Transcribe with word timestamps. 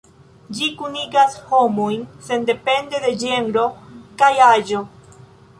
Ĝi 0.59 0.69
kunigas 0.79 1.35
homojn 1.51 2.01
sendepende 2.31 3.03
de 3.07 3.15
ĝenro 3.25 3.67
kaj 4.23 4.35
aĝo. 4.51 4.87